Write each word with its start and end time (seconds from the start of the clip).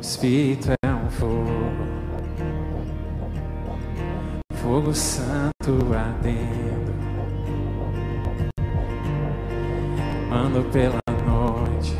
Espírito 0.00 0.70
é 0.82 0.88
um 0.88 1.10
fogo, 1.10 1.46
fogo 4.54 4.94
santo 4.94 5.94
ardendo. 5.94 6.94
Mando 10.30 10.64
pela 10.70 11.00
noite, 11.26 11.94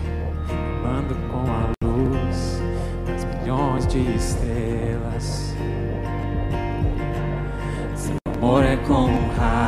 mando 0.83 1.15
com 1.29 1.45
a 1.51 1.71
luz 1.87 2.63
das 3.07 3.25
milhões 3.25 3.87
de 3.87 3.99
estrelas. 4.17 5.55
Seu 7.95 8.17
amor 8.35 8.65
é 8.65 8.79
como 8.79 9.09
um 9.09 9.29
raio, 9.37 9.60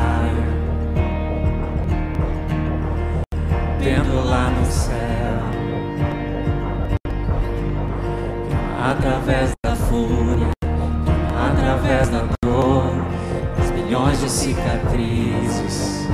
Através 9.23 9.55
da 9.63 9.73
fúria, 9.73 10.51
através 11.49 12.09
da 12.09 12.27
dor, 12.43 12.91
das 13.57 13.71
milhões 13.71 14.19
de 14.19 14.29
cicatrizes. 14.29 16.09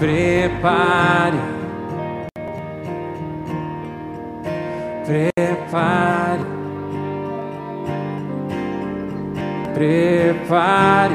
Prepare, 0.00 1.38
prepare, 5.06 6.46
prepare, 9.72 11.14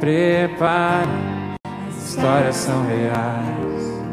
prepare. 0.00 1.08
As 1.88 2.08
histórias 2.10 2.56
são 2.56 2.84
reais. 2.84 4.03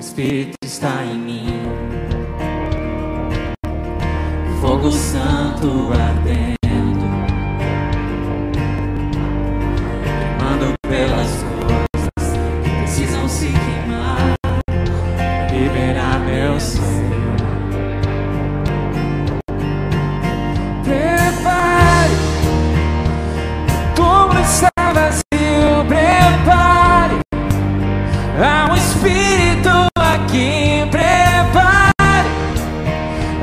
Espírito 0.00 0.56
está 0.64 1.04
em 1.04 1.18
mim, 1.18 1.46
fogo 4.62 4.90
santo 4.90 5.92
ardendo. 5.92 6.59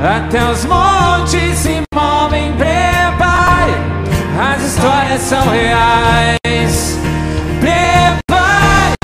Até 0.00 0.44
os 0.44 0.64
montes 0.64 1.58
se 1.58 1.82
movem, 1.92 2.52
prepare. 2.52 3.74
As 4.38 4.62
histórias 4.62 5.20
são 5.22 5.48
reais. 5.48 6.96
Prepare. 7.60 8.94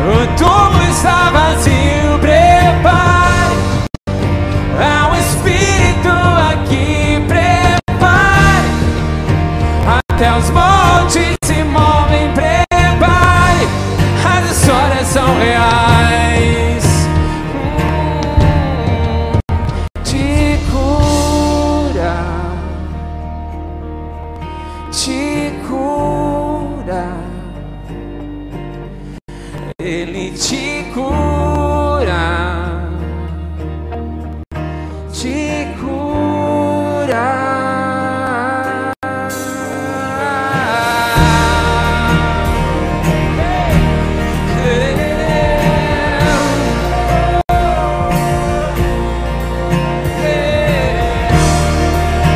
O 0.00 0.26
túmulo 0.38 0.82
está 0.90 1.28
vazio, 1.30 2.18
prepare. 2.20 3.54
Há 4.80 5.10
um 5.10 5.14
espírito 5.18 6.08
aqui, 6.52 7.22
prepare. 7.28 8.70
Até 10.08 10.38
os 10.38 10.48
montes 10.48 11.36
se 11.44 11.62
movem, 11.64 12.32
prepare. 12.32 13.68
As 14.24 14.56
histórias 14.56 15.06
são 15.08 15.38
reais. 15.38 15.59
Te 30.36 30.84
cura, 30.94 32.80
te 35.12 35.74
cura. 35.80 37.30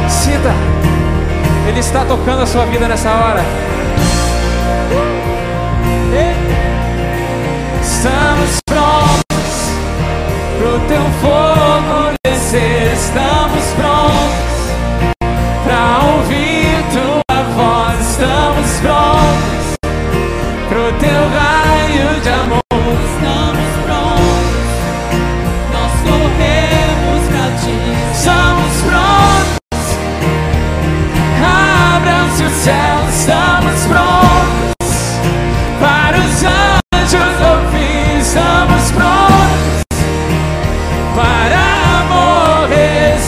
Sinta, 0.08 0.52
Ele 1.68 1.80
está 1.80 2.04
tocando 2.04 2.42
a 2.42 2.46
sua 2.46 2.66
vida 2.66 2.88
nessa 2.88 3.10
hora. 3.10 3.73
poco 11.24 12.10
les 12.24 12.54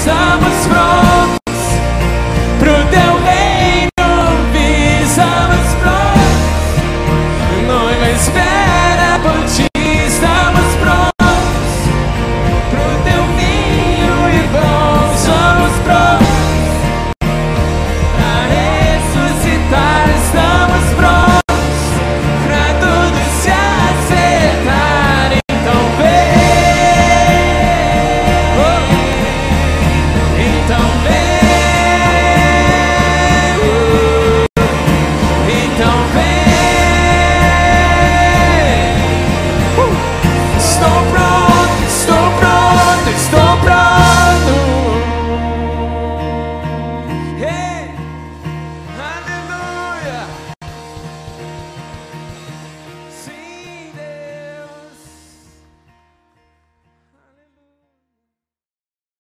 summer's 0.07 0.67
from 0.69 0.86